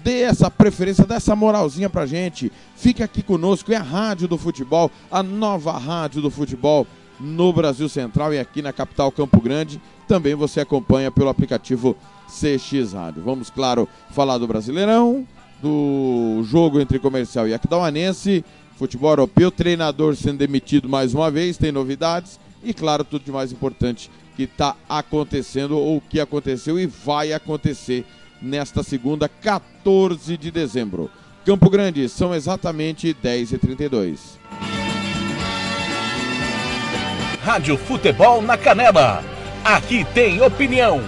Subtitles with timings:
[0.04, 2.52] dê essa preferência, dê essa moralzinha pra gente.
[2.76, 6.88] Fique aqui conosco, é a Rádio do Futebol, a nova Rádio do Futebol
[7.20, 9.82] no Brasil Central e aqui na capital Campo Grande.
[10.08, 11.96] Também você acompanha pelo aplicativo
[12.28, 13.24] CX Rádio.
[13.24, 15.28] Vamos, claro, falar do Brasileirão,
[15.62, 18.44] do jogo entre Comercial e Aquidauanense,
[18.78, 23.52] futebol europeu, treinador sendo demitido mais uma vez, tem novidades e, claro, tudo de mais
[23.52, 28.06] importante que está acontecendo ou que aconteceu e vai acontecer
[28.42, 31.10] nesta segunda, 14 de dezembro.
[31.46, 34.38] Campo Grande, são exatamente 10h32.
[37.42, 39.24] Rádio Futebol na Canela.
[39.64, 41.02] Aqui tem opinião.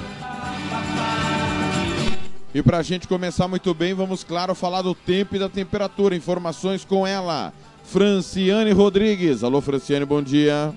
[2.54, 6.16] E para a gente começar muito bem, vamos, claro, falar do tempo e da temperatura.
[6.16, 7.54] Informações com ela,
[7.84, 9.44] Franciane Rodrigues.
[9.44, 10.74] Alô, Franciane, bom dia.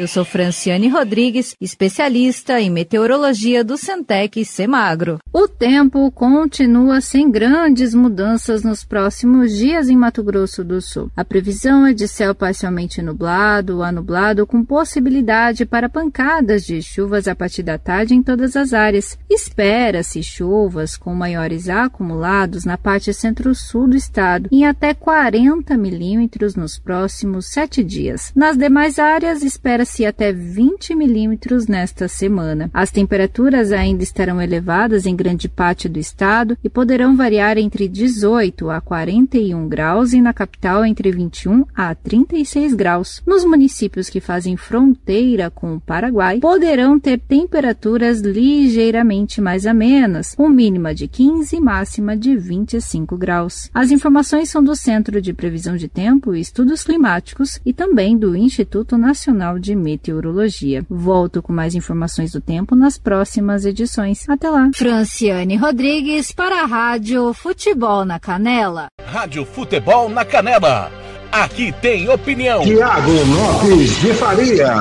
[0.00, 5.18] Eu sou Franciane Rodrigues, especialista em meteorologia do Centec Semagro.
[5.30, 11.10] O tempo continua sem grandes mudanças nos próximos dias em Mato Grosso do Sul.
[11.14, 17.28] A previsão é de céu parcialmente nublado a nublado com possibilidade para pancadas de chuvas
[17.28, 19.18] a partir da tarde em todas as áreas.
[19.28, 26.78] Espera-se chuvas com maiores acumulados na parte centro-sul do estado, em até 40 milímetros nos
[26.78, 28.32] próximos sete dias.
[28.34, 32.70] Nas demais áreas, espera-se 12 até 20 milímetros nesta semana.
[32.72, 38.70] As temperaturas ainda estarão elevadas em grande parte do estado e poderão variar entre 18
[38.70, 43.22] a 41 graus e na capital entre 21 a 36 graus.
[43.26, 50.48] Nos municípios que fazem fronteira com o Paraguai, poderão ter temperaturas ligeiramente mais amenas, com
[50.48, 53.68] mínima de 15 e máxima de 25 graus.
[53.74, 58.36] As informações são do Centro de Previsão de Tempo e Estudos Climáticos e também do
[58.36, 60.84] Instituto Nacional de Meteorologia.
[60.88, 64.28] Volto com mais informações do tempo nas próximas edições.
[64.28, 64.70] Até lá.
[64.74, 68.86] Franciane Rodrigues para a Rádio Futebol na Canela.
[69.04, 70.92] Rádio Futebol na Canela.
[71.32, 72.62] Aqui tem opinião.
[72.62, 74.74] Tiago Lopes de Faria.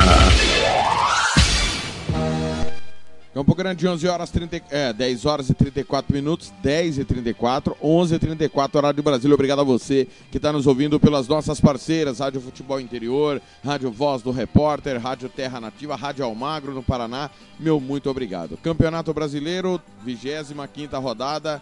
[3.32, 8.16] Campo Grande, 11 horas 30, é, 10 horas e 34 minutos, 10 e 34, 11
[8.16, 9.32] e 34, horário do Brasil.
[9.32, 14.24] Obrigado a você que está nos ouvindo pelas nossas parceiras, Rádio Futebol Interior, Rádio Voz
[14.24, 17.30] do Repórter, Rádio Terra Nativa, Rádio Almagro no Paraná.
[17.60, 18.58] Meu muito obrigado.
[18.58, 21.62] Campeonato Brasileiro, 25 rodada,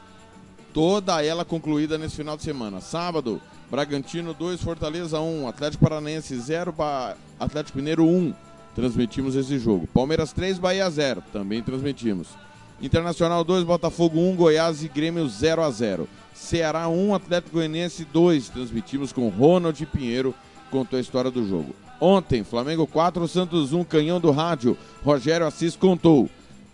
[0.74, 2.80] toda ela concluída nesse final de semana.
[2.80, 6.74] Sábado, Bragantino 2, Fortaleza 1, Atlético Paranaense 0,
[7.38, 8.47] Atlético Mineiro 1
[8.78, 9.88] transmitimos esse jogo.
[9.88, 12.28] Palmeiras 3, Bahia 0, também transmitimos.
[12.80, 16.08] Internacional 2, Botafogo 1, Goiás e Grêmio 0 a 0.
[16.32, 20.32] Ceará 1, Atlético Goianiense 2, transmitimos com Ronald Pinheiro,
[20.70, 21.76] contou a história do jogo.
[22.00, 26.30] Ontem, Flamengo 4, Santos 1, Canhão do Rádio, Rogério Assis contou.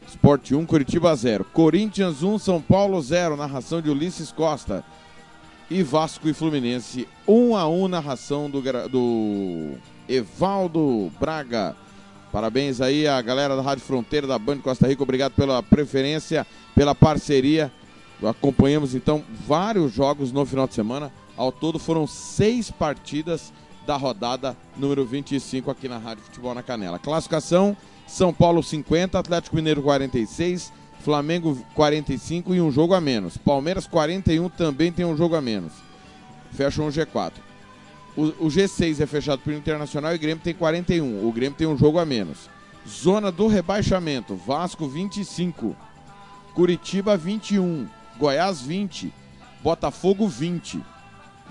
[0.06, 1.46] Sport 1, Curitiba 0.
[1.54, 4.84] Corinthians 1, São Paulo 0, narração de Ulisses Costa.
[5.70, 9.78] E Vasco e Fluminense 1 a 1, narração do, do
[10.10, 11.78] Evaldo Braga.
[12.34, 15.04] Parabéns aí à galera da Rádio Fronteira da Band Costa Rica.
[15.04, 17.72] Obrigado pela preferência, pela parceria.
[18.28, 21.12] acompanhamos então vários jogos no final de semana.
[21.38, 23.54] Ao todo foram seis partidas
[23.86, 26.98] da rodada número 25 aqui na Rádio Futebol na Canela.
[26.98, 27.78] Classificação:
[28.08, 33.38] São Paulo 50, Atlético Mineiro 46, Flamengo 45 e um jogo a menos.
[33.38, 35.72] Palmeiras 41 também tem um jogo a menos.
[36.52, 37.53] Fecham o G4.
[38.16, 41.28] O, o G6 é fechado pelo Internacional e o Grêmio tem 41.
[41.28, 42.50] O Grêmio tem um jogo a menos.
[42.88, 45.76] Zona do rebaixamento: Vasco 25,
[46.54, 47.88] Curitiba 21,
[48.18, 49.12] Goiás 20,
[49.64, 50.82] Botafogo 20.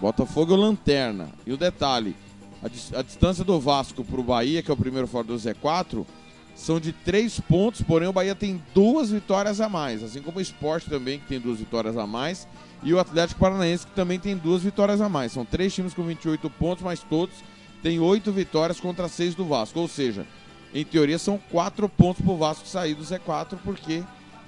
[0.01, 1.31] Botafogo lanterna.
[1.47, 2.15] E o detalhe:
[2.63, 2.67] a,
[2.99, 6.07] a distância do Vasco para o Bahia, que é o primeiro fora do Z4,
[6.55, 10.41] são de três pontos, porém o Bahia tem duas vitórias a mais, assim como o
[10.41, 12.47] Esporte também, que tem duas vitórias a mais,
[12.83, 15.33] e o Atlético Paranaense, que também tem duas vitórias a mais.
[15.33, 17.35] São três times com 28 pontos, mas todos
[17.83, 19.79] têm oito vitórias contra seis do Vasco.
[19.79, 20.27] Ou seja,
[20.75, 24.03] em teoria são quatro pontos para o Vasco sair do Z4, porque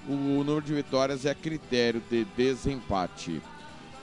[0.09, 3.41] o número de vitórias é critério de desempate.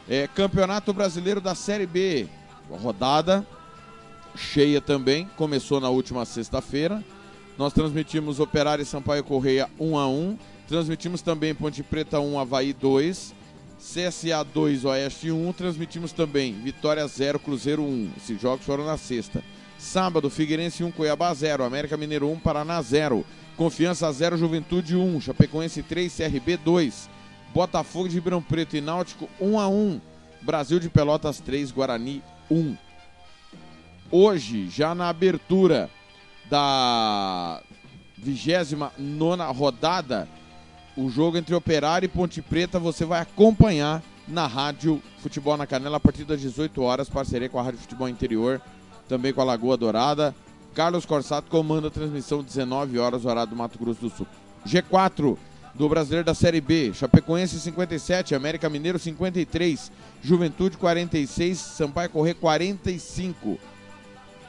[0.08, 2.28] É, Campeonato Brasileiro da Série B,
[2.70, 3.46] rodada
[4.36, 7.04] cheia também, começou na última sexta-feira.
[7.58, 10.38] Nós transmitimos Operário e Sampaio Correia 1 a 1
[10.72, 13.36] Transmitimos também Ponte Preta 1, Havaí 2.
[13.82, 15.54] CSA 2, Oeste 1.
[15.54, 18.12] Transmitimos também Vitória 0, Cruzeiro 1.
[18.18, 19.44] Esses jogos foram na sexta.
[19.78, 21.64] Sábado, Figueirense 1, Cuiabá 0.
[21.64, 23.26] América Mineiro 1, Paraná 0.
[23.58, 25.22] Confiança 0, Juventude 1.
[25.22, 27.10] Chapecoense 3, CRB 2.
[27.54, 30.00] Botafogo de Ribeirão Preto e Náutico 1 a 1.
[30.42, 32.78] Brasil de Pelotas 3, Guarani 1.
[34.12, 35.90] Hoje, já na abertura
[36.50, 37.62] da
[38.18, 40.28] 29 rodada,
[40.96, 45.98] o jogo entre Operário e Ponte Preta você vai acompanhar na Rádio Futebol na Canela
[45.98, 48.62] a partir das 18 horas, parceria com a Rádio Futebol Interior,
[49.08, 50.36] também com a Lagoa Dourada.
[50.74, 54.28] Carlos Corsato comanda a transmissão 19 horas, horário do Mato Grosso do Sul.
[54.66, 55.38] G4
[55.74, 59.92] do Brasileiro da Série B, Chapecoense 57, América Mineiro 53,
[60.22, 63.58] Juventude 46, Sampaio Correr 45.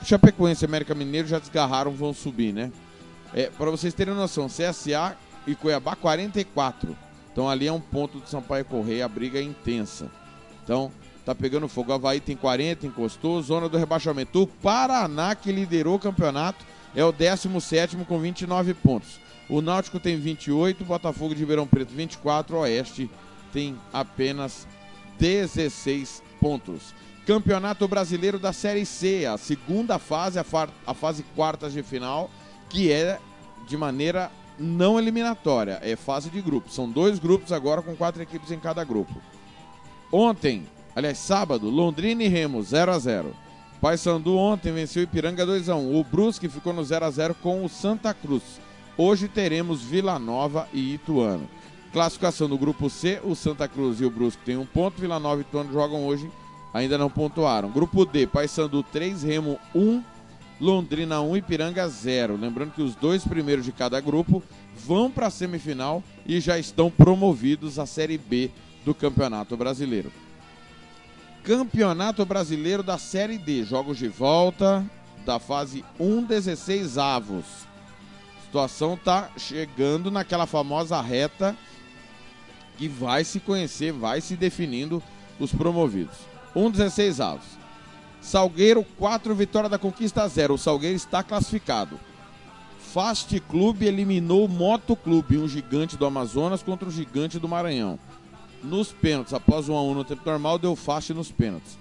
[0.05, 2.73] Chapecoense e América Mineiro já desgarraram, vão subir, né?
[3.33, 5.17] É, para vocês terem noção, CSA
[5.47, 6.97] e Cuiabá 44.
[7.33, 10.11] Então ali é um ponto do Sampaio Correia, a briga é intensa.
[10.65, 10.93] Então,
[11.25, 11.93] tá pegando fogo.
[11.93, 14.43] Havaí tem 40, encostou, zona do rebaixamento.
[14.43, 19.21] O Paraná, que liderou o campeonato, é o 17 com 29 pontos.
[19.49, 23.11] O Náutico tem 28, Botafogo de Ribeirão Preto 24, Oeste
[23.53, 24.67] tem apenas
[25.19, 26.95] 16 pontos.
[27.27, 30.45] Campeonato Brasileiro da Série C, a segunda fase, a,
[30.87, 32.31] a fase quartas de final,
[32.69, 33.19] que é
[33.69, 36.75] de maneira não eliminatória, é fase de grupos.
[36.75, 39.15] São dois grupos agora com quatro equipes em cada grupo.
[40.11, 43.37] Ontem, aliás, sábado, Londrina e Remo 0 a 0.
[43.81, 45.99] Paysandu ontem venceu Ipiranga 2 a 1.
[45.99, 48.61] O Brusque ficou no 0 a 0 com o Santa Cruz.
[48.97, 51.49] Hoje teremos Vila Nova e Ituano.
[51.93, 55.41] Classificação do grupo C, o Santa Cruz e o Brusque têm um ponto, Vila Nova
[55.41, 56.31] e Ituano jogam hoje
[56.73, 57.71] ainda não pontuaram.
[57.71, 60.03] Grupo D, Paysandu 3, Remo 1,
[60.63, 62.37] Londrina 1, Ipiranga 0.
[62.37, 64.41] Lembrando que os dois primeiros de cada grupo
[64.77, 68.49] vão para a semifinal e já estão promovidos à Série B
[68.85, 70.13] do Campeonato Brasileiro.
[71.43, 74.89] Campeonato Brasileiro da Série D, jogos de volta
[75.27, 77.45] da fase 1, 16 avos.
[78.39, 81.57] A situação tá chegando naquela famosa reta
[82.79, 85.03] que vai se conhecer, vai se definindo
[85.41, 86.19] os promovidos.
[86.55, 87.62] 1,16 avos.
[88.23, 90.55] Salgueiro, 4, vitória da conquista 0.
[90.55, 91.99] O Salgueiro está classificado.
[92.79, 97.99] Fast Clube eliminou Moto Clube, um gigante do Amazonas contra o gigante do Maranhão.
[98.63, 101.77] Nos pênaltis, após 1 a 1 no tempo normal, deu Fast nos pênaltis.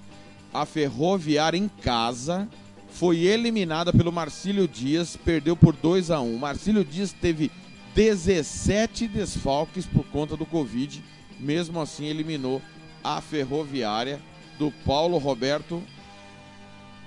[0.52, 2.50] A Ferroviária em casa
[2.90, 6.38] foi eliminada pelo Marcílio Dias, perdeu por 2 a 1.
[6.38, 7.52] Marcílio Dias teve
[7.94, 11.04] 17 desfalques por conta do Covid,
[11.40, 12.62] mesmo assim eliminou
[13.04, 14.20] a Ferroviária
[14.58, 15.84] do Paulo Roberto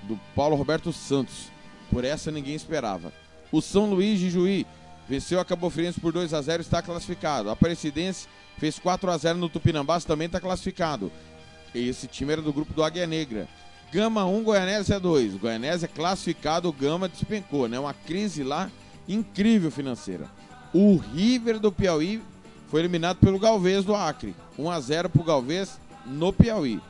[0.05, 1.51] do Paulo Roberto Santos.
[1.91, 3.11] Por essa ninguém esperava.
[3.51, 4.65] O São Luís de Juí
[5.07, 7.49] venceu a Cabo Friense por 2 a 0 está classificado.
[7.49, 11.11] A Aparecidense fez 4 a 0 no Tupinambás, também está classificado.
[11.73, 13.47] Esse time era do grupo do Águia Negra.
[13.91, 15.35] Gama 1, Goianésia 2.
[15.35, 17.79] Goianésia classificado, o Gama despencou, né?
[17.79, 18.69] Uma crise lá
[19.07, 20.29] incrível financeira.
[20.73, 22.21] O River do Piauí
[22.67, 24.35] foi eliminado pelo Galvez do Acre.
[24.57, 26.81] 1 a 0 para o Galvez no Piauí.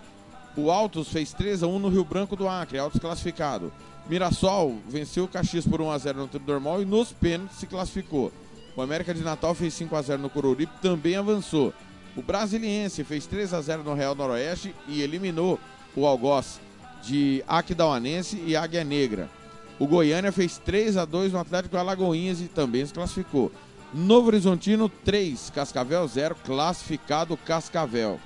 [0.57, 3.73] O Altos fez 3 a 1 no Rio Branco do Acre, Altos classificado.
[4.07, 7.67] Mirassol venceu o Caxias por 1 a 0 no tempo normal e nos pênaltis se
[7.67, 8.31] classificou.
[8.75, 11.73] O América de Natal fez 5 a 0 no Coruripe, também avançou.
[12.15, 15.59] O Brasiliense fez 3 a 0 no Real Noroeste e eliminou
[15.95, 16.59] o Algoz
[17.03, 19.29] de Aquidauanense e Águia Negra.
[19.77, 23.51] O Goiânia fez 3 a 2 no Atlético Alagoinhas e também se classificou.
[23.93, 28.19] Novo Horizontino 3, Cascavel 0, classificado Cascavel.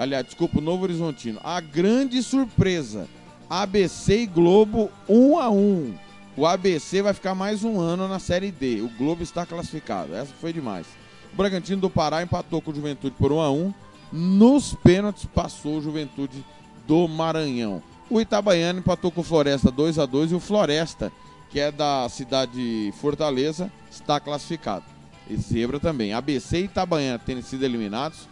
[0.00, 1.38] Aliás, desculpa, Novo Horizontino.
[1.44, 3.06] A grande surpresa,
[3.50, 5.94] ABC e Globo 1 a 1.
[6.38, 8.80] O ABC vai ficar mais um ano na Série D.
[8.80, 10.14] O Globo está classificado.
[10.14, 10.86] Essa foi demais.
[11.34, 13.74] O Bragantino do Pará empatou com o Juventude por 1 a 1.
[14.10, 16.42] Nos pênaltis passou o Juventude
[16.86, 17.82] do Maranhão.
[18.08, 21.12] O Itabaiana empatou com o Floresta 2 a 2 e o Floresta,
[21.50, 24.86] que é da cidade de Fortaleza, está classificado.
[25.28, 26.14] E Zebra também.
[26.14, 28.29] ABC e Itabaiana tendo sido eliminados.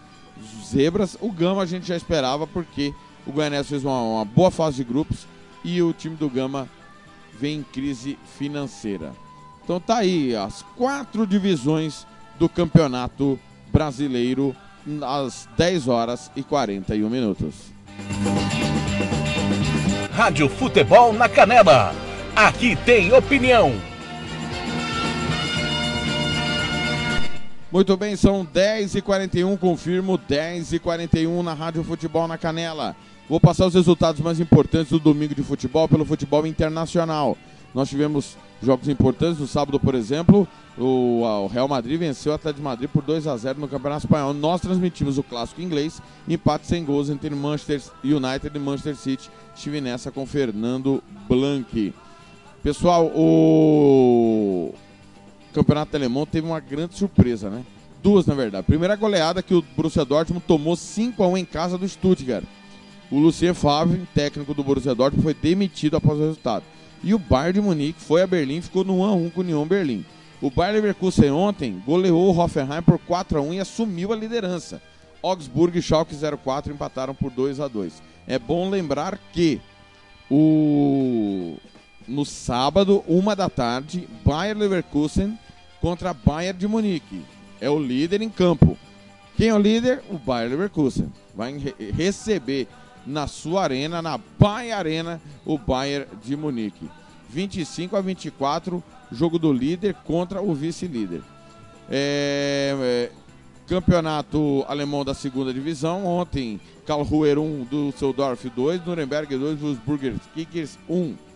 [0.65, 2.93] Zebras, o Gama a gente já esperava porque
[3.27, 5.27] o Goianese fez uma, uma boa fase de grupos
[5.65, 6.69] e o time do Gama
[7.39, 9.13] vem em crise financeira.
[9.65, 12.07] Então tá aí as quatro divisões
[12.39, 13.39] do Campeonato
[13.73, 14.55] Brasileiro
[15.03, 17.55] às 10 horas e 41 minutos.
[20.13, 21.95] Rádio Futebol na Canela.
[22.35, 23.88] Aqui tem opinião.
[27.71, 32.97] Muito bem, são 10h41, confirmo 10h41 na Rádio Futebol na Canela.
[33.29, 37.37] Vou passar os resultados mais importantes do domingo de futebol pelo futebol internacional.
[37.75, 40.49] Nós tivemos jogos importantes no sábado, por exemplo,
[40.79, 44.33] o, Real Madrid venceu o Atlético de Madrid por 2 a 0 no Campeonato Espanhol.
[44.33, 49.31] Nós transmitimos o clássico inglês, empate sem gols entre Manchester United e Manchester City.
[49.55, 51.93] Estive nessa com Fernando Blanc.
[52.63, 54.73] Pessoal, o
[55.59, 57.65] Campeonato Alemão teve uma grande surpresa, né?
[58.01, 58.65] Duas, na verdade.
[58.65, 62.45] Primeira goleada que o Borussia Dortmund tomou 5 a 1 em casa do Stuttgart.
[63.11, 66.65] O Lucien Favre, técnico do Borussia Dortmund, foi demitido após o resultado.
[67.03, 69.41] E o Bayern de Munique foi a Berlim e ficou no 1 a 1 com
[69.41, 70.05] o Union Berlim.
[70.41, 74.81] O Bayern Leverkusen ontem goleou o Hoffenheim por 4 a 1 e assumiu a liderança.
[75.21, 78.01] Augsburg e Schalke 04 empataram por 2 a 2.
[78.29, 79.61] É bom lembrar que
[80.31, 81.57] o
[82.09, 85.39] no sábado, uma da tarde, Bayern Leverkusen
[85.81, 87.23] contra Bayern de Munique.
[87.61, 88.77] É o líder em campo.
[89.37, 90.03] Quem é o líder?
[90.11, 91.13] O Bayern Leverkusen.
[91.35, 91.57] Vai
[91.97, 92.67] receber
[93.07, 96.91] na sua arena, na Bayern Arena, o Bayern de Munique.
[97.31, 98.83] 25 a 24,
[99.13, 101.23] jogo do líder contra o vice-líder.
[101.91, 103.11] É, é,
[103.67, 106.07] campeonato alemão da segunda divisão.
[106.07, 111.28] Ontem, Karlsruher 1, Düsseldorf 2, Nuremberg 2, Wolfsburger Kickers 1.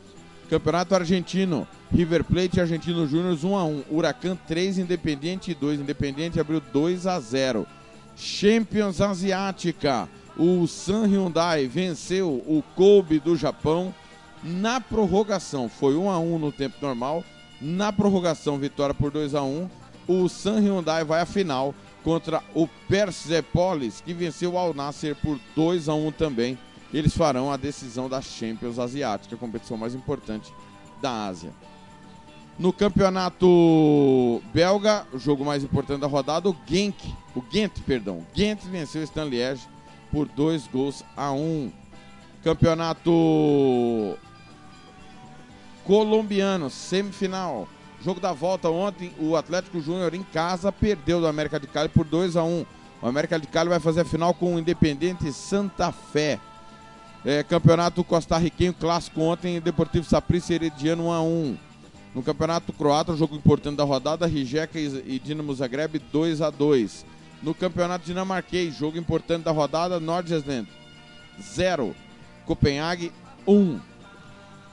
[0.53, 6.61] Campeonato argentino, River Plate Argentino Júnior 1 a 1, Huracan 3, Independiente 2, Independiente abriu
[6.61, 7.67] 2 a 0.
[8.15, 10.07] Champions Asiática,
[10.37, 13.95] o San Hyundai venceu o Kobe do Japão
[14.45, 15.71] na prorrogação.
[15.71, 17.25] Foi 1 a 1 no tempo normal.
[17.59, 19.71] Na prorrogação, vitória por 2 a 1.
[20.07, 25.41] O San Hyundai vai à final contra o Persepolis, que venceu o Al Nasser por
[25.57, 26.59] 2 a 1 também.
[26.93, 30.53] Eles farão a decisão da Champions Asiática, a competição mais importante
[31.01, 31.53] da Ásia.
[32.59, 38.61] No campeonato belga, o jogo mais importante da rodada, o Genk, o Ghent, perdão, Ghent
[38.65, 39.67] venceu o Stan Liège
[40.11, 41.73] por dois gols a um.
[42.45, 44.19] Campeonato
[45.85, 47.67] colombiano, semifinal.
[48.05, 52.05] Jogo da volta ontem, o Atlético Júnior em casa perdeu do América de Cali por
[52.05, 52.67] 2 a 1
[53.01, 56.41] O América de Cali vai fazer a final com o Independente Santa Fé.
[57.25, 61.59] É, campeonato costarriquenho clássico ontem, Deportivo Saprissa Herediano 1 a 1
[62.17, 67.07] No Campeonato Croata, jogo importante da rodada, Rijeka e Dinamo Zagreb 2 a 2
[67.41, 70.67] No Campeonato Dinamarquês, jogo importante da rodada, Nordjylland
[71.41, 71.95] 0,
[72.45, 73.13] Copenhague
[73.47, 73.93] 1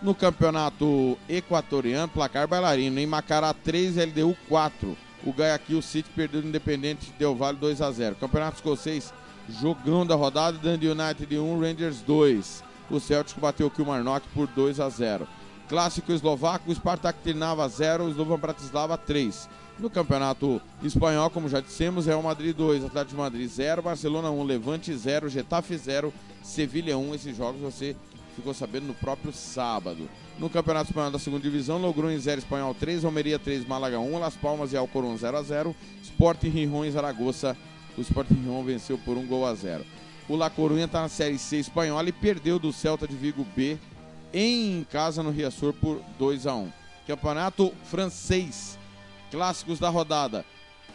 [0.01, 2.99] no campeonato equatoriano, placar bailarino.
[2.99, 4.97] Em Macará 3, LDU 4.
[5.25, 8.15] O Guayaquil City perdeu o Independente Del Vale 2 a 0.
[8.15, 9.13] Campeonato escocês,
[9.49, 12.63] jogão da rodada, Dundee United 1, Rangers 2.
[12.89, 15.27] O Celtic bateu o Kilmarnock por 2 a 0.
[15.67, 19.47] Clássico eslovaco, Spartak Trnava 0, Slovan Bratislava 3.
[19.77, 24.43] No campeonato espanhol, como já dissemos, Real Madrid 2, Atlético de Madrid 0, Barcelona 1,
[24.43, 26.13] Levante 0, Getafe 0,
[26.43, 27.15] Sevilha 1.
[27.15, 27.95] Esses jogos você
[28.35, 30.09] ficou sabendo no próprio sábado.
[30.39, 34.19] No Campeonato Espanhol da Segunda Divisão, Logrou em 0, Espanhol 3, Almeria 3, Málaga 1,
[34.19, 37.55] Las Palmas e Alcorão 0 a 0, Sport Rijon e Zaragoza.
[37.97, 39.85] O Sport Rijon venceu por 1 gol a 0.
[40.27, 43.77] O La Coruña está na Série C espanhola e perdeu do Celta de Vigo B
[44.33, 46.71] em casa no Riaçor por 2 a 1.
[47.07, 48.77] Campeonato francês.
[49.31, 50.45] Clássicos da rodada.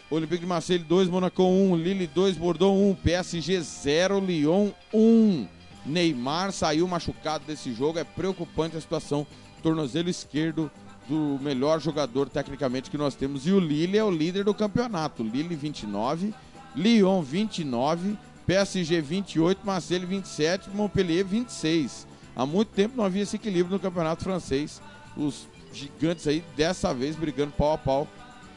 [0.09, 5.47] Olympique de Marseille 2, Monaco 1, Lille 2, Bordeaux 1, PSG 0, Lyon 1.
[5.85, 9.25] Neymar saiu machucado desse jogo, é preocupante a situação.
[9.63, 10.71] Tornozelo esquerdo
[11.07, 13.47] do melhor jogador tecnicamente que nós temos.
[13.47, 15.23] E o Lille é o líder do campeonato.
[15.23, 16.33] Lille 29,
[16.75, 22.05] Lyon 29, PSG 28, Marseille 27, Montpellier 26.
[22.35, 24.81] Há muito tempo não havia esse equilíbrio no campeonato francês.
[25.15, 28.07] Os gigantes aí, dessa vez, brigando pau a pau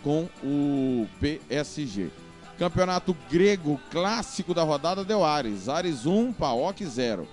[0.03, 2.09] com o PSG.
[2.59, 5.69] Campeonato grego clássico da rodada deu Ares.
[5.69, 7.29] Ares 1, PAOK 0.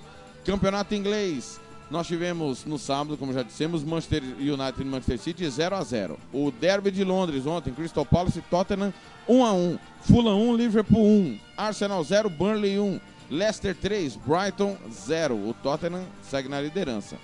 [0.45, 5.75] Campeonato inglês, nós tivemos no sábado, como já dissemos, Manchester United e Manchester City 0
[5.75, 6.17] a 0.
[6.33, 8.93] O Derby de Londres ontem, Crystal Palace e Tottenham
[9.27, 9.79] 1 a 1.
[10.01, 11.39] Fulham 1, Liverpool 1.
[11.55, 12.99] Arsenal 0, Burnley 1.
[13.29, 15.35] Leicester 3, Brighton 0.
[15.35, 17.17] O Tottenham segue na liderança.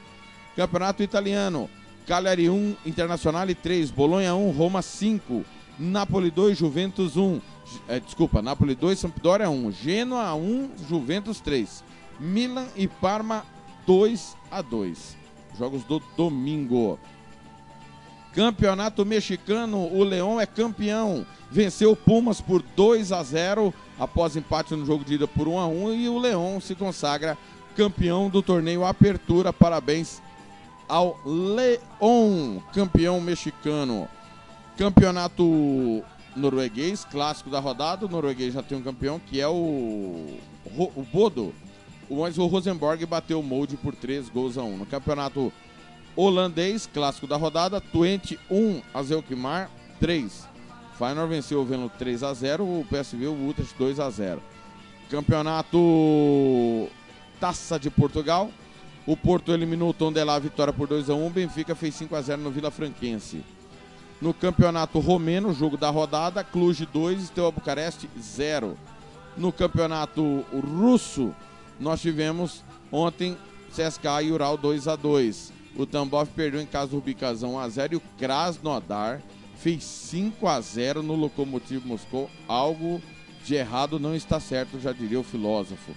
[0.55, 1.69] Campeonato italiano,
[2.05, 5.43] Cagliari 1, Internazionale 3, Bolonha 1, Roma 5.
[5.79, 7.41] Napoli 2, Juventus 1.
[7.87, 9.71] É, desculpa, Napoli 2, Sampdoria 1.
[9.71, 11.83] Genoa 1, Juventus 3.
[12.19, 13.43] Milan e Parma
[13.85, 15.17] 2 a 2.
[15.57, 16.99] Jogos do domingo.
[18.33, 21.25] Campeonato mexicano, o Leão é campeão.
[21.49, 25.59] Venceu o Pumas por 2 a 0 após empate no jogo de ida por 1
[25.59, 27.37] a 1 e o Leão se consagra
[27.75, 29.51] campeão do torneio Apertura.
[29.51, 30.21] Parabéns
[30.87, 34.07] ao Leão, campeão mexicano.
[34.77, 36.03] Campeonato
[36.35, 38.05] norueguês, clássico da rodada.
[38.05, 41.53] O norueguês já tem um campeão que é o, o Bodo.
[42.11, 44.77] Mas o Rosenborg bateu o molde por 3 gols a 1.
[44.77, 45.51] No campeonato
[46.15, 50.49] holandês, clássico da rodada, Twente 1, Azelkmar 3.
[50.97, 54.41] Feyenoord venceu o Veno 3 a 0, o PSV o Utrecht 2 a 0.
[55.09, 56.89] Campeonato
[57.39, 58.51] Taça de Portugal,
[59.07, 62.21] o Porto eliminou o Tondela vitória por 2 a 1, o Benfica fez 5 a
[62.21, 63.43] 0 no Vila Franquense.
[64.21, 68.77] No campeonato romeno, jogo da rodada, Cluj 2, Steaua Bucareste 0.
[69.35, 71.33] No campeonato russo,
[71.81, 73.35] nós tivemos ontem
[73.71, 77.69] CSKA e Ural 2 a 2 O Tambov perdeu em casa do Bicazão 1 a
[77.69, 79.21] 0 e o Krasnodar
[79.55, 82.29] fez 5 a 0 no Lokomotiv Moscou.
[82.47, 83.01] Algo
[83.43, 85.91] de errado não está certo, já diria o filósofo.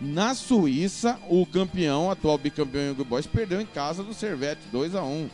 [0.00, 5.02] Na Suíça, o campeão, atual bicampeão Young Boys, perdeu em casa do Servette 2 a
[5.02, 5.30] 1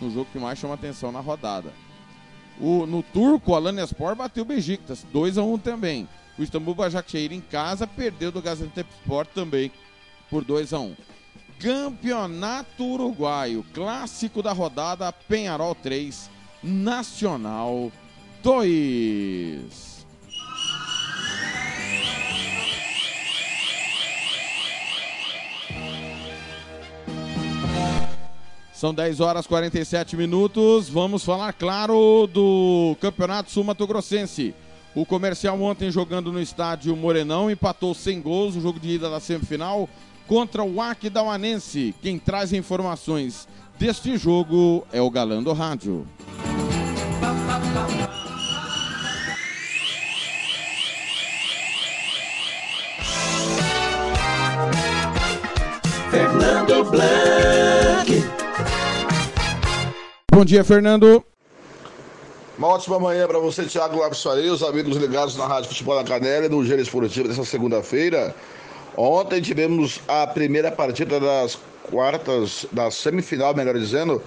[0.00, 1.72] no jogo que mais chama atenção na rodada.
[2.60, 6.08] O, no turco, o Alanyaspor bateu o Besiktas 2 a 1 também.
[6.38, 9.72] O Istambul Başakşehir em casa perdeu do Gaziantepspor também
[10.30, 10.96] por 2 a 1.
[11.58, 16.30] Campeonato Uruguaio, clássico da rodada, Penharol 3,
[16.62, 17.90] Nacional
[18.44, 19.98] 2.
[28.72, 30.88] São 10 horas e 47 minutos.
[30.88, 34.54] Vamos falar, claro, do Campeonato Sul Mato Grossense.
[34.98, 39.20] O comercial ontem jogando no estádio Morenão empatou sem gols o jogo de ida da
[39.20, 39.88] semifinal
[40.26, 41.94] contra o Aquidauanense.
[42.02, 43.46] Quem traz informações
[43.78, 46.04] deste jogo é o Galã do Rádio.
[56.10, 58.24] Fernando Blanc.
[60.32, 61.24] Bom dia, Fernando.
[62.58, 66.02] Uma ótima manhã para você, Thiago Lopes Faria, os amigos ligados na Rádio Futebol da
[66.02, 68.34] Canela e no Gênero Esportivo dessa segunda-feira.
[68.96, 74.20] Ontem tivemos a primeira partida das quartas, da semifinal, melhor dizendo,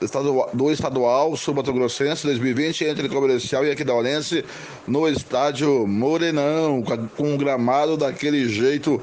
[0.00, 4.44] do estadual, do estadual Sul Mato Grossense 2020 entre Comercial e Aquidaulense
[4.84, 6.82] no estádio Morenão,
[7.16, 9.00] com um gramado daquele jeito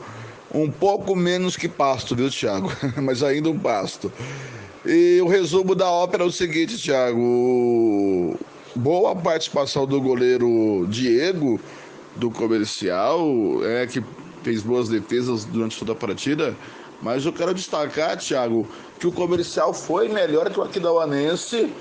[0.53, 2.69] um pouco menos que pasto, viu, Thiago?
[3.01, 4.11] Mas ainda um pasto.
[4.85, 8.37] E o resumo da ópera é o seguinte, Thiago
[8.75, 11.59] boa participação do goleiro Diego,
[12.15, 13.21] do comercial,
[13.63, 14.03] é que
[14.43, 16.55] fez boas defesas durante toda a partida.
[17.01, 18.67] Mas eu quero destacar, Thiago,
[18.99, 21.71] que o comercial foi melhor que o Aquidauanense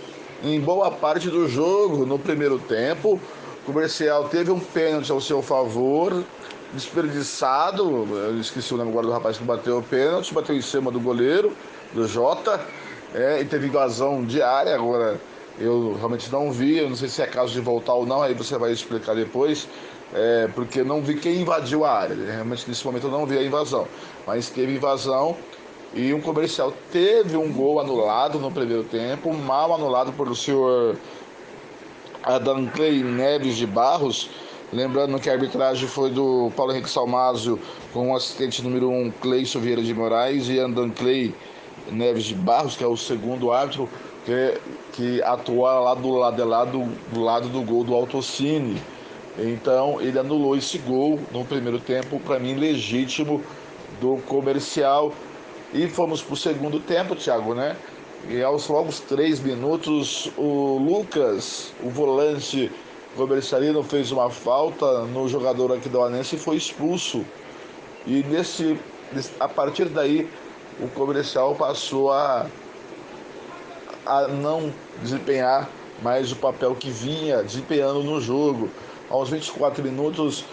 [0.42, 3.20] em boa parte do jogo no primeiro tempo.
[3.62, 6.24] O comercial teve um pênalti ao seu favor,
[6.74, 8.09] desperdiçado.
[8.12, 10.98] Eu esqueci o nome agora do rapaz que bateu o pênalti, bateu em cima do
[10.98, 11.52] goleiro,
[11.92, 12.61] do Jota,
[13.14, 14.74] é, e teve invasão de área.
[14.74, 15.20] Agora
[15.58, 18.34] eu realmente não vi, eu não sei se é caso de voltar ou não, aí
[18.34, 19.68] você vai explicar depois,
[20.14, 22.14] é, porque não vi quem invadiu a área.
[22.14, 23.86] Realmente nesse momento eu não vi a invasão,
[24.26, 25.36] mas teve invasão
[25.94, 30.96] e um comercial teve um gol anulado no primeiro tempo, mal anulado por o senhor
[32.22, 34.30] Adam Clay Neves de Barros.
[34.72, 37.60] Lembrando que a arbitragem foi do Paulo Henrique Salmásio
[37.92, 41.34] com o assistente número 1, um, Cleison Vieira de Moraes, e Andan Clay
[41.90, 43.86] Neves de Barros, que é o segundo árbitro,
[44.24, 44.61] que,
[44.92, 48.80] que lá do lado, de lá do, do lado do gol do Autocine.
[49.38, 53.42] Então ele anulou esse gol no primeiro tempo, para mim legítimo,
[54.00, 55.12] do comercial.
[55.72, 57.76] E fomos para o segundo tempo, Thiago, né?
[58.28, 62.70] E aos longos três minutos, o Lucas, o volante
[63.16, 67.24] comercialino, fez uma falta no jogador aqui do Anense e foi expulso.
[68.06, 68.78] E nesse,
[69.40, 70.28] a partir daí,
[70.80, 72.46] o comercial passou a
[74.06, 75.68] a não desempenhar
[76.02, 78.68] mais o papel que vinha desempenhando no jogo.
[79.08, 80.44] Aos 24 minutos,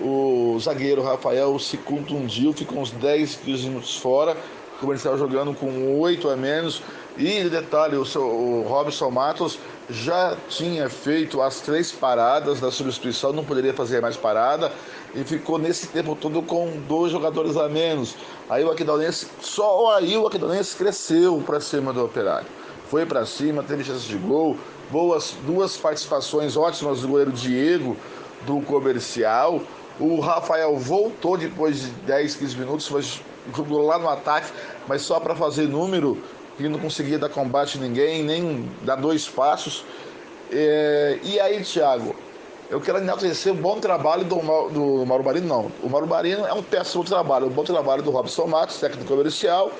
[0.00, 4.36] o zagueiro Rafael se contundiu, ficou uns 10, 15 minutos fora.
[4.80, 6.82] Comercial jogando com 8 a menos.
[7.16, 9.58] E detalhe, o, seu, o Robson Matos
[9.90, 14.70] já tinha feito as três paradas da substituição, não poderia fazer mais parada
[15.14, 18.14] e ficou nesse tempo todo com dois jogadores a menos.
[18.48, 22.46] Aí o Aquidaulense, só aí o Aquidaulense cresceu para cima do Operário.
[22.88, 24.56] Foi para cima, teve chances de gol,
[24.90, 27.96] boas duas participações ótimas do goleiro Diego
[28.46, 29.60] do comercial.
[30.00, 33.20] O Rafael voltou depois de 10, 15 minutos, mas
[33.54, 34.50] jogou lá no ataque,
[34.86, 36.16] mas só para fazer número,
[36.56, 39.84] que não conseguia dar combate a ninguém, nem dar dois passos.
[40.50, 42.16] É, e aí, Thiago,
[42.70, 44.36] eu quero enaltecer o bom trabalho do,
[44.68, 45.70] do Mauro não.
[45.82, 49.72] O Mauro Marino é um péssimo trabalho, o bom trabalho do Robson Matos, técnico comercial,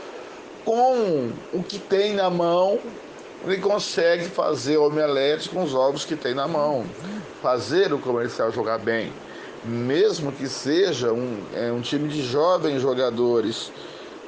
[0.68, 2.78] com o que tem na mão,
[3.42, 6.84] ele consegue fazer omelete com os ovos que tem na mão.
[7.40, 9.10] Fazer o comercial jogar bem,
[9.64, 13.72] mesmo que seja um, é, um time de jovens jogadores,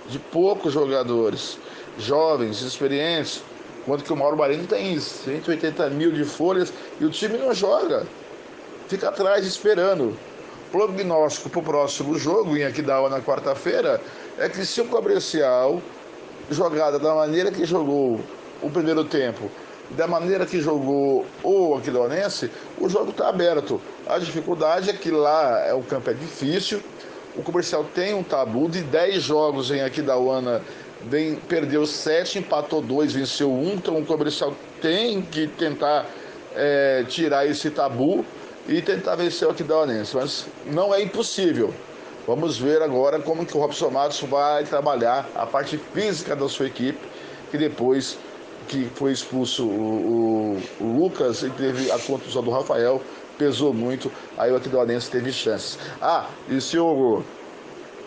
[0.09, 1.59] de poucos jogadores,
[1.99, 3.43] jovens, experientes,
[3.85, 8.07] quanto que o Mauro Marino tem 180 mil de folhas e o time não joga
[8.91, 10.17] fica atrás esperando.
[10.73, 14.01] Prognóstico para o próximo jogo, em Aquidauá na quarta-feira,
[14.37, 15.81] é que se o comercial,
[16.51, 18.21] jogada da maneira que jogou
[18.63, 19.51] o primeiro tempo,
[19.91, 23.81] da maneira que jogou o Aquidauanense, o jogo está aberto.
[24.07, 26.81] A dificuldade é que lá é, o campo é difícil,
[27.37, 30.63] o comercial tem um tabu de 10 jogos em Aquidauana,
[31.03, 36.07] vem, perdeu 7, empatou 2, venceu 1, então o comercial tem que tentar
[36.55, 38.25] é, tirar esse tabu
[38.69, 40.17] e tentar vencer o Aquidauanense.
[40.17, 41.73] Mas não é impossível.
[42.27, 46.67] Vamos ver agora como que o Robson Matos vai trabalhar a parte física da sua
[46.67, 46.99] equipe,
[47.51, 48.19] que depois
[48.69, 53.03] que foi expulso o, o, o Lucas e teve a contusão do Rafael,
[53.37, 55.79] pesou muito, aí o Aquidauanense teve chances.
[56.01, 57.25] Ah, e o senhor,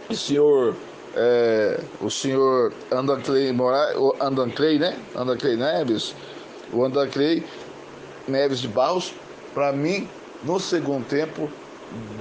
[0.10, 0.76] o senhor,
[1.16, 4.96] é, o senhor Andan Clay, Moraes, Andan Clay, né?
[5.58, 6.16] Neves,
[6.72, 7.44] o Andan Clay
[8.28, 9.14] Neves de Barros,
[9.54, 10.08] para mim,
[10.44, 11.50] no segundo tempo,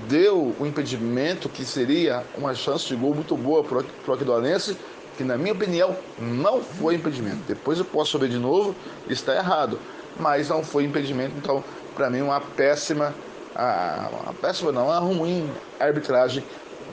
[0.08, 4.76] deu o impedimento que seria uma chance de gol muito boa para o Aquidauanense,
[5.16, 7.38] que na minha opinião não foi impedimento.
[7.46, 8.74] Depois eu posso ver de novo,
[9.08, 9.78] está errado,
[10.18, 11.62] mas não foi impedimento, então
[11.94, 13.14] para mim uma péssima,
[14.24, 16.44] uma péssima não, uma ruim arbitragem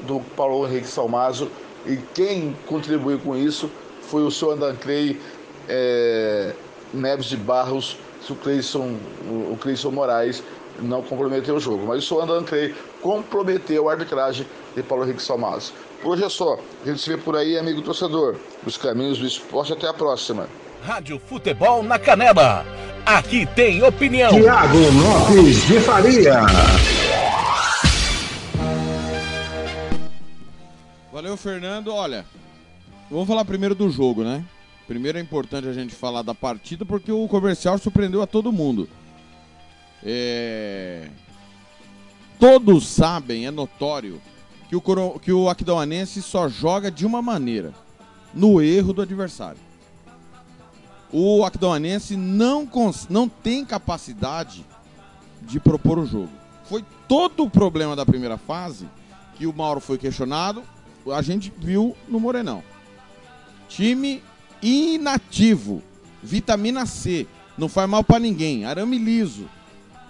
[0.06, 1.50] do Paulo Henrique Salmazo
[1.86, 3.70] e quem contribuiu com isso
[4.02, 5.20] foi o seu Andanclei
[5.68, 6.54] é,
[6.94, 7.98] Neves de Barros,
[8.30, 8.98] o Cleison,
[9.52, 10.44] o Cleison Moraes,
[10.82, 11.86] não comprometeu o jogo.
[11.88, 15.74] Mas o Andan Clay comprometeu a arbitragem de Paulo Henrique Salmazo.
[16.02, 16.58] Por hoje é só.
[16.84, 18.36] A gente se vê por aí, amigo torcedor.
[18.66, 19.74] Os caminhos do esporte.
[19.74, 20.48] Até a próxima.
[20.84, 22.66] Rádio Futebol na Canela.
[23.06, 24.32] Aqui tem opinião.
[24.32, 26.42] Tiago Lopes de Faria.
[31.12, 31.94] Valeu, Fernando.
[31.94, 32.26] Olha,
[33.12, 34.44] vamos falar primeiro do jogo, né?
[34.88, 38.88] Primeiro é importante a gente falar da partida porque o comercial surpreendeu a todo mundo.
[40.04, 41.10] É...
[42.40, 44.22] Todos sabem, é notório,
[44.70, 45.20] que o, Coro...
[45.20, 47.74] que o Aquidauanense só joga de uma maneira:
[48.34, 49.60] no erro do adversário.
[51.12, 53.08] O Aquidauanense não, cons...
[53.10, 54.66] não tem capacidade
[55.42, 56.30] de propor o jogo.
[56.66, 58.88] Foi todo o problema da primeira fase
[59.36, 60.64] que o Mauro foi questionado,
[61.12, 62.64] a gente viu no Morenão.
[63.68, 64.22] Time
[64.62, 65.82] inativo,
[66.22, 67.26] vitamina C,
[67.58, 69.50] não faz mal para ninguém, arame liso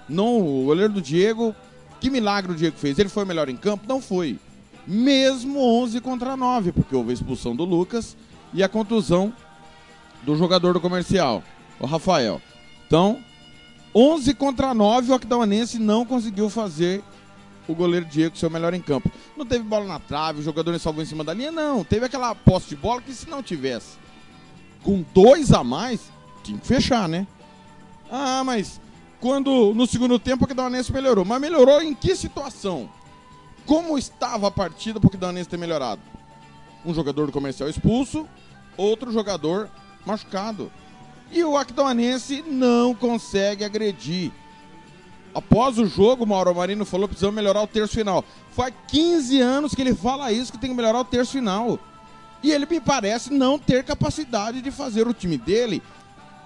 [0.09, 1.55] não, o goleiro do Diego,
[1.99, 2.97] que milagre o Diego fez?
[2.97, 3.85] Ele foi melhor em campo?
[3.87, 4.39] Não foi.
[4.87, 8.17] Mesmo 11 contra 9, porque houve a expulsão do Lucas
[8.53, 9.33] e a contusão
[10.23, 11.43] do jogador do comercial,
[11.79, 12.41] o Rafael.
[12.87, 13.19] Então,
[13.93, 17.03] 11 contra 9, o Aquidauanense não conseguiu fazer
[17.67, 19.11] o goleiro Diego ser o melhor em campo.
[19.37, 21.83] Não teve bola na trave, o jogador salvou em cima da linha, não.
[21.83, 23.97] Teve aquela posse de bola que se não tivesse
[24.83, 25.99] com dois a mais,
[26.43, 27.27] tinha que fechar, né?
[28.11, 28.81] Ah, mas
[29.19, 31.25] quando no segundo tempo o Aquidauanense melhorou.
[31.25, 32.89] Mas melhorou em que situação?
[33.65, 36.01] Como estava a partida para o Aquidauanense ter melhorado?
[36.85, 38.27] Um jogador do comercial expulso,
[38.77, 39.69] outro jogador
[40.05, 40.71] machucado.
[41.31, 44.31] E o Aquidauanense não consegue agredir.
[45.33, 48.25] Após o jogo, Mauro Marino falou que precisamos melhorar o terço final.
[48.51, 51.77] Faz 15 anos que ele fala isso, que tem que melhorar o terço final.
[52.41, 55.83] E ele me parece não ter capacidade de fazer o time dele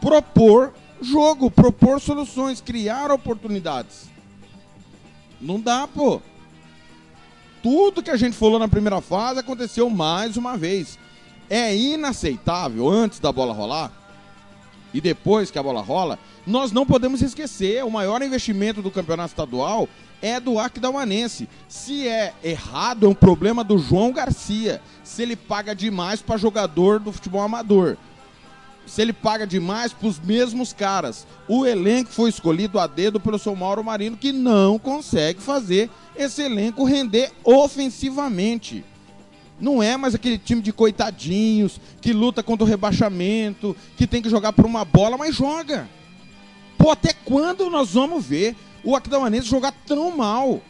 [0.02, 4.10] propor jogo, propor soluções, criar oportunidades.
[5.40, 6.22] Não dá, pô.
[7.62, 10.98] Tudo que a gente falou na primeira fase aconteceu mais uma vez.
[11.50, 13.92] É inaceitável, antes da bola rolar,
[14.94, 19.30] e depois que a bola rola, nós não podemos esquecer, o maior investimento do campeonato
[19.30, 19.90] estadual
[20.22, 21.50] é do Aquidauanense.
[21.68, 24.82] Se é errado, é um problema do João Garcia.
[25.04, 27.98] Se ele paga demais para jogador do futebol amador.
[28.86, 31.26] Se ele paga demais para os mesmos caras.
[31.48, 36.42] O elenco foi escolhido a dedo pelo seu Mauro Marino, que não consegue fazer esse
[36.42, 38.84] elenco render ofensivamente.
[39.60, 44.30] Não é mais aquele time de coitadinhos que luta contra o rebaixamento, que tem que
[44.30, 45.88] jogar por uma bola, mas joga.
[46.78, 50.62] Pô, até quando nós vamos ver o Aquidauanense jogar tão mal?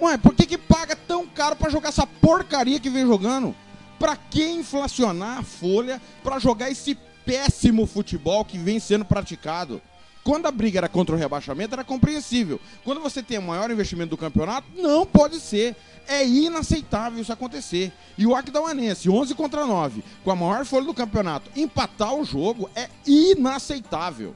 [0.00, 3.54] Ué, por que, que paga tão caro para jogar essa porcaria que vem jogando?
[3.98, 9.80] Pra que inflacionar a folha para jogar esse péssimo futebol que vem sendo praticado?
[10.24, 12.58] Quando a briga era contra o rebaixamento, era compreensível.
[12.82, 15.76] Quando você tem o maior investimento do campeonato, não pode ser.
[16.08, 17.92] É inaceitável isso acontecer.
[18.16, 22.70] E o Aquidauanense, 11 contra 9, com a maior folha do campeonato, empatar o jogo
[22.74, 24.34] é inaceitável.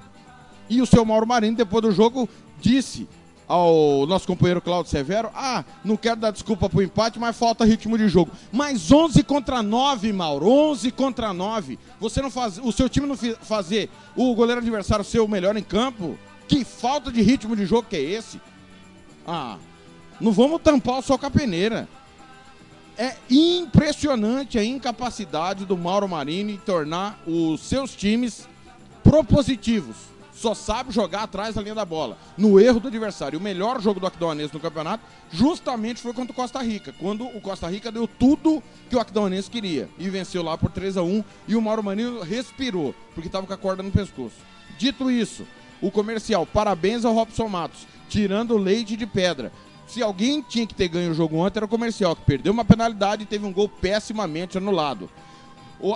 [0.69, 2.29] E o seu Mauro Marinho, depois do jogo,
[2.61, 3.09] disse
[3.49, 7.97] ao nosso companheiro Claudio Severo: Ah, não quero dar desculpa pro empate, mas falta ritmo
[7.97, 8.31] de jogo.
[8.53, 11.79] Mas 11 contra 9, Mauro, 11 contra 9.
[11.99, 15.63] Você não faz, o seu time não fazer o goleiro adversário ser o melhor em
[15.63, 16.19] campo?
[16.47, 18.41] Que falta de ritmo de jogo que é esse?
[19.27, 19.57] Ah,
[20.21, 21.89] não vamos tampar o sol com a peneira.
[22.97, 28.49] É impressionante a incapacidade do Mauro Marini tornar os seus times
[29.05, 30.08] propositivos.
[30.39, 33.41] Só sabe jogar atrás da linha da bola, no erro do adversário.
[33.41, 37.41] O melhor jogo do Aquidauanense no campeonato justamente foi contra o Costa Rica, quando o
[37.41, 41.25] Costa Rica deu tudo que o Aquidauanense queria e venceu lá por 3 a 1
[41.49, 44.37] e o Mauro Marini respirou, porque estava com a corda no pescoço.
[44.79, 45.45] Dito isso,
[45.83, 49.51] o comercial, parabéns ao Robson Matos, tirando leite de pedra
[49.89, 52.65] se alguém tinha que ter ganho o jogo ontem, era o comercial, que perdeu uma
[52.65, 55.11] penalidade e teve um gol pessimamente anulado.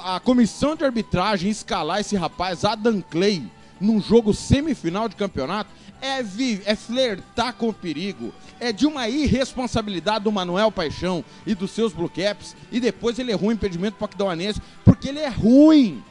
[0.03, 3.49] a comissão de arbitragem escalar esse rapaz, Adam Clay,
[3.83, 6.21] num jogo semifinal de campeonato, é,
[6.65, 8.33] é flertar com o perigo.
[8.61, 12.57] É de uma irresponsabilidade do Manuel Paixão e dos seus blue caps.
[12.71, 16.03] E depois ele errou o impedimento para o porque ele é ruim.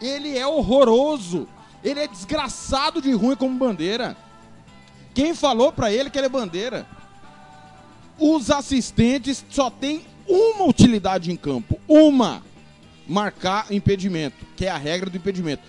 [0.00, 1.48] Ele é horroroso.
[1.82, 4.16] Ele é desgraçado de ruim como bandeira.
[5.12, 6.86] Quem falou para ele que ele é bandeira?
[8.18, 12.42] Os assistentes só têm uma utilidade em campo, uma,
[13.08, 15.62] marcar impedimento, que é a regra do impedimento.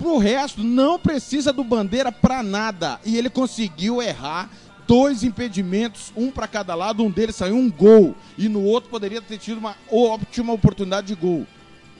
[0.00, 2.98] Pro resto, não precisa do bandeira para nada.
[3.04, 4.48] E ele conseguiu errar
[4.86, 9.20] dois impedimentos, um para cada lado, um deles saiu um gol e no outro poderia
[9.20, 11.46] ter tido uma ótima oportunidade de gol.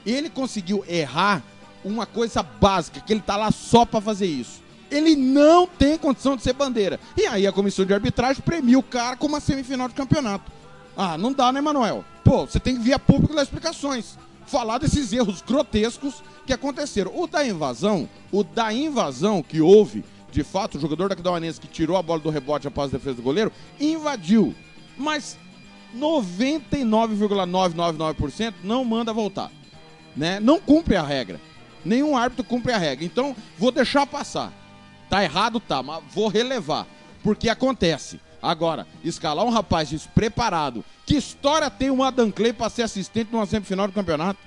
[0.06, 1.42] Ele conseguiu errar
[1.84, 4.60] uma coisa básica, que ele tá lá só para fazer isso
[4.90, 6.98] ele não tem condição de ser bandeira.
[7.16, 10.50] E aí a comissão de arbitragem premiu o cara com uma semifinal de campeonato.
[10.96, 12.04] Ah, não dá, né, Manuel?
[12.24, 14.18] Pô, você tem que vir a público dar explicações.
[14.50, 17.16] Falar desses erros grotescos que aconteceram.
[17.16, 21.68] O da invasão, o da invasão que houve, de fato, o jogador da Aquidauanense que
[21.68, 24.52] tirou a bola do rebote após a defesa do goleiro, invadiu.
[24.98, 25.38] Mas
[25.96, 29.52] 99,999% não manda voltar.
[30.16, 30.40] Né?
[30.40, 31.40] Não cumpre a regra.
[31.84, 33.04] Nenhum árbitro cumpre a regra.
[33.04, 34.52] Então, vou deixar passar.
[35.08, 36.86] Tá errado, tá, mas vou relevar.
[37.22, 38.20] Porque acontece.
[38.42, 40.84] Agora, escalar um rapaz despreparado.
[41.04, 44.38] Que história tem um Adam Clay para ser assistente numa semifinal do campeonato?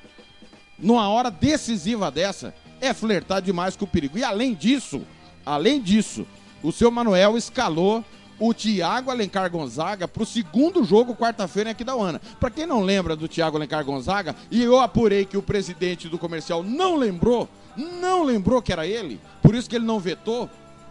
[0.79, 4.17] Numa hora decisiva dessa, é flertar demais com o perigo.
[4.17, 5.01] E além disso,
[5.45, 6.25] além disso,
[6.61, 8.03] o seu Manuel escalou
[8.39, 12.19] o Thiago Alencar Gonzaga para o segundo jogo quarta-feira aqui da UANA.
[12.39, 16.17] Para quem não lembra do Thiago Alencar Gonzaga, e eu apurei que o presidente do
[16.17, 20.49] comercial não lembrou, não lembrou que era ele, por isso que ele não vetou,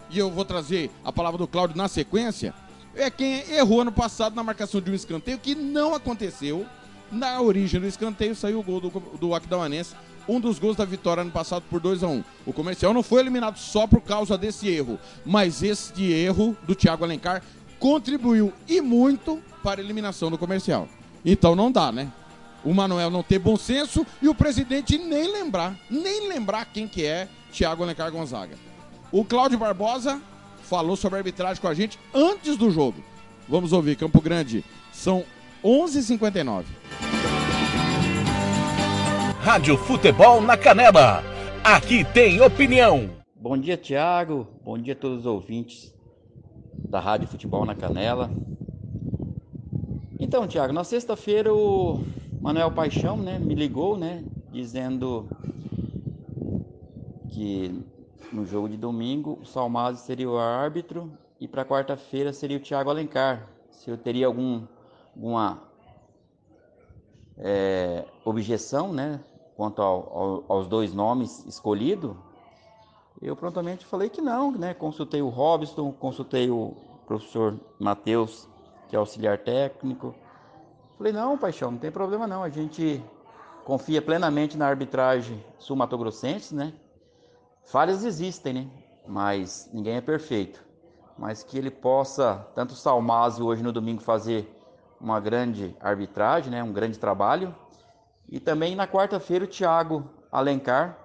[0.08, 2.54] e eu vou trazer a palavra do Cláudio na sequência,
[2.94, 6.66] é quem errou ano passado na marcação de um escanteio que não aconteceu.
[7.10, 9.94] Na origem do escanteio saiu o gol do, do Aquidauanense,
[10.28, 12.24] um dos gols da vitória ano passado por 2 a 1 um.
[12.46, 17.04] O comercial não foi eliminado só por causa desse erro, mas este erro do Thiago
[17.04, 17.42] Alencar
[17.78, 20.88] contribuiu e muito para a eliminação do comercial.
[21.24, 22.10] Então não dá, né?
[22.64, 27.04] O Manuel não ter bom senso e o presidente nem lembrar, nem lembrar quem que
[27.04, 28.56] é Thiago Alencar Gonzaga.
[29.10, 30.20] O Cláudio Barbosa
[30.72, 32.96] falou sobre a arbitragem com a gente antes do jogo.
[33.46, 34.64] Vamos ouvir, Campo Grande.
[34.90, 35.22] São
[35.62, 36.64] 11h59.
[39.42, 41.22] Rádio Futebol na Canela.
[41.62, 43.10] Aqui tem opinião.
[43.36, 44.46] Bom dia, Tiago.
[44.64, 45.94] Bom dia a todos os ouvintes
[46.88, 48.30] da Rádio Futebol na Canela.
[50.18, 52.02] Então, Tiago, na sexta-feira o
[52.40, 55.28] Manuel Paixão, né, me ligou, né, dizendo
[57.28, 57.84] que
[58.32, 62.90] no jogo de domingo o Salmado seria o árbitro e para quarta-feira seria o Thiago
[62.90, 63.46] Alencar.
[63.70, 64.66] Se eu teria algum,
[65.14, 65.62] alguma
[67.36, 69.20] é, objeção, né,
[69.56, 72.14] quanto ao, ao, aos dois nomes escolhidos.
[73.20, 74.74] Eu prontamente falei que não, né?
[74.74, 76.74] Consultei o Robson, consultei o
[77.06, 78.48] professor Matheus,
[78.88, 80.14] que é auxiliar técnico.
[80.98, 82.42] Falei, não, paixão, não tem problema não.
[82.42, 83.02] A gente
[83.64, 86.72] confia plenamente na arbitragem sul-mato-grossense, né?
[87.64, 88.70] Falhas existem, né?
[89.06, 90.62] Mas ninguém é perfeito.
[91.18, 94.48] Mas que ele possa, tanto o Salmásio hoje no domingo fazer
[95.00, 96.62] uma grande arbitragem, né?
[96.62, 97.54] Um grande trabalho.
[98.28, 100.98] E também na quarta-feira o Thiago Alencar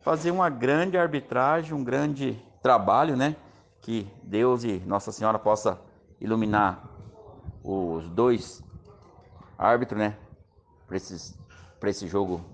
[0.00, 3.36] fazer uma grande arbitragem, um grande trabalho, né?
[3.80, 5.80] Que Deus e Nossa Senhora possa
[6.20, 6.82] iluminar
[7.62, 8.62] os dois
[9.56, 10.16] árbitros, né?
[10.86, 12.44] Para esse jogo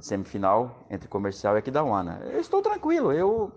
[0.00, 2.20] semifinal entre Comercial e Aquidauana.
[2.24, 3.52] Eu estou tranquilo, eu,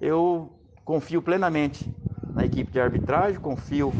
[0.00, 0.50] eu
[0.84, 1.88] confio plenamente
[2.34, 3.92] na equipe de arbitragem, confio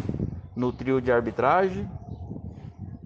[0.55, 1.91] no trio de arbitragem.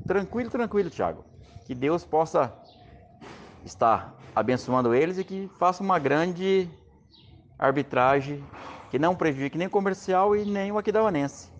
[0.07, 1.25] Tranquilo, tranquilo, Thiago.
[1.65, 2.53] Que Deus possa
[3.65, 6.69] estar abençoando eles e que faça uma grande
[7.59, 8.45] arbitragem
[8.91, 11.51] que não prejudique nem o comercial e nem o aquidauanense.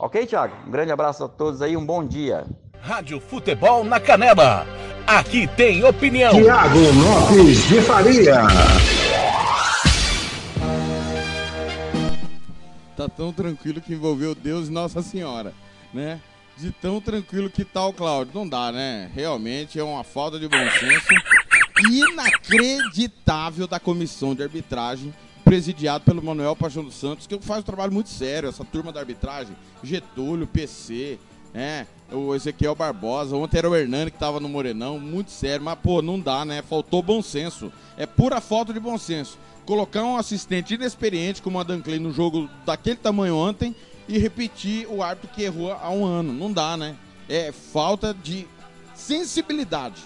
[0.00, 0.54] Ok, Thiago?
[0.66, 2.44] Um grande abraço a todos aí, um bom dia.
[2.80, 4.66] Rádio Futebol na Canela
[5.06, 6.32] Aqui tem opinião.
[6.32, 8.42] Tiago Lopes de Faria.
[12.96, 15.54] Tá tão tranquilo que envolveu Deus e Nossa Senhora,
[15.94, 16.20] né?
[16.58, 18.32] De tão tranquilo que tá o Cláudio.
[18.34, 19.08] Não dá, né?
[19.14, 21.14] Realmente é uma falta de bom senso
[21.88, 25.14] inacreditável da comissão de arbitragem
[25.44, 28.98] presidiado pelo Manuel Paixão dos Santos, que faz um trabalho muito sério, essa turma da
[28.98, 31.20] arbitragem, Getúlio, PC,
[31.56, 35.78] é, o Ezequiel Barbosa, ontem era o Hernani que tava no Morenão, muito sério, mas
[35.78, 36.60] pô, não dá, né?
[36.60, 37.72] Faltou bom senso.
[37.96, 39.38] É pura falta de bom senso.
[39.64, 43.74] Colocar um assistente inexperiente como a Clay no jogo daquele tamanho ontem
[44.06, 46.30] e repetir o árbitro que errou há um ano.
[46.30, 46.94] Não dá, né?
[47.26, 48.46] É falta de
[48.94, 50.02] sensibilidade.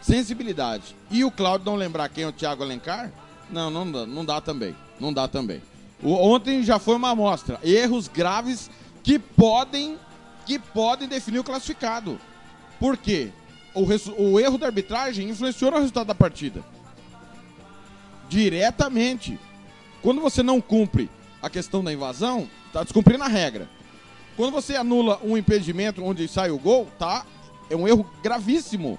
[0.00, 0.94] Sensibilidade.
[1.10, 3.10] E o Claudio não lembrar quem é o Thiago Alencar?
[3.50, 4.76] Não, não dá, não dá também.
[5.00, 5.60] Não dá também.
[6.00, 7.58] O, ontem já foi uma amostra.
[7.64, 8.70] Erros graves
[9.02, 9.98] que podem
[10.50, 12.18] que podem definir o classificado.
[12.80, 13.30] Por quê?
[13.72, 13.84] O,
[14.20, 16.64] o erro da arbitragem influenciou no resultado da partida.
[18.28, 19.38] Diretamente.
[20.02, 21.08] Quando você não cumpre
[21.40, 23.68] a questão da invasão, está descumprindo a regra.
[24.36, 27.24] Quando você anula um impedimento onde sai o gol, tá?
[27.68, 28.98] É um erro gravíssimo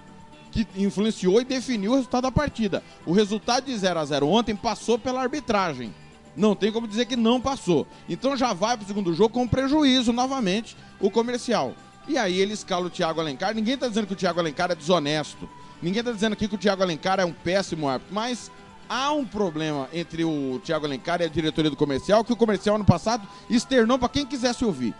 [0.52, 2.82] que influenciou e definiu o resultado da partida.
[3.06, 5.94] O resultado de 0 a 0 ontem passou pela arbitragem.
[6.36, 7.88] Não tem como dizer que não passou.
[8.08, 11.74] Então já vai para o segundo jogo com prejuízo novamente o comercial.
[12.08, 13.54] E aí ele escala o Thiago Alencar.
[13.54, 15.50] Ninguém está dizendo que o Thiago Alencar é desonesto.
[15.82, 18.14] Ninguém está dizendo aqui que o Thiago Alencar é um péssimo árbitro.
[18.14, 18.52] Mas
[18.90, 22.76] há um problema entre o Thiago Alencar e a diretoria do comercial que o comercial
[22.76, 24.96] ano passado externou para quem quisesse ouvir.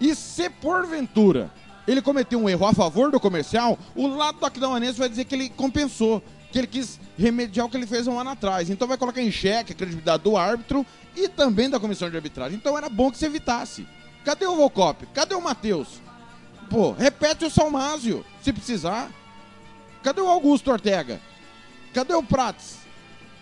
[0.00, 1.50] E se porventura
[1.86, 5.34] ele cometeu um erro a favor do comercial, o lado do Aquidauanense vai dizer que
[5.34, 8.70] ele compensou que ele quis remediar o que ele fez um ano atrás.
[8.70, 10.84] Então vai colocar em xeque a credibilidade do árbitro
[11.16, 12.56] e também da comissão de arbitragem.
[12.56, 13.86] Então era bom que você evitasse.
[14.24, 15.06] Cadê o Volcop?
[15.14, 16.00] Cadê o Matheus?
[16.68, 19.10] Pô, repete o Salmásio, se precisar.
[20.02, 21.20] Cadê o Augusto Ortega?
[21.92, 22.78] Cadê o Prates?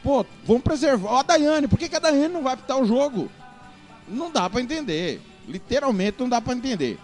[0.02, 1.10] Pô, vamos preservar.
[1.10, 3.30] Ó, a Daiane, por que, que a Daiane não vai apitar o jogo?
[4.06, 5.20] Não dá para entender.
[5.46, 6.98] Literalmente não dá para entender.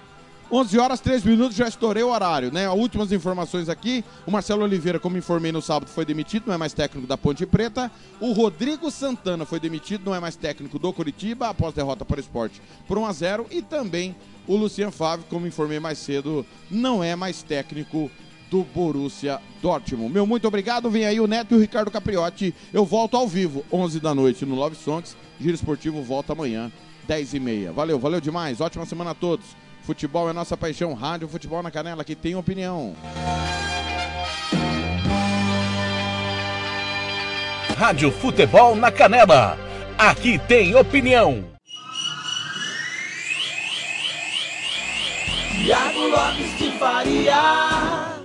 [0.51, 2.69] 11 horas 3 minutos, já estourei o horário, né?
[2.71, 4.05] Últimas informações aqui.
[4.27, 7.47] O Marcelo Oliveira, como informei no sábado, foi demitido, não é mais técnico da Ponte
[7.47, 7.91] Preta.
[8.21, 12.21] O Rodrigo Santana foi demitido, não é mais técnico do Curitiba, após derrota para o
[12.21, 14.15] esporte por 1 a 0 E também
[14.47, 18.11] o Lucian Favre, como informei mais cedo, não é mais técnico
[18.51, 20.13] do Borussia Dortmund.
[20.13, 20.91] Meu muito obrigado.
[20.91, 22.55] Vem aí o Neto e o Ricardo Capriotti.
[22.73, 25.17] Eu volto ao vivo, 11 da noite no Love Songs.
[25.41, 26.71] Giro Esportivo volta amanhã,
[27.09, 27.73] 10 e meia.
[27.73, 28.61] Valeu, valeu demais.
[28.61, 29.64] Ótima semana a todos.
[29.85, 30.95] Futebol é nossa paixão.
[30.95, 32.97] Rádio Futebol na Canela, que tem opinião.
[37.77, 39.59] Rádio Futebol na Canela.
[39.99, 41.45] Aqui tem opinião.
[45.63, 48.24] Tiago Lopes de Faria.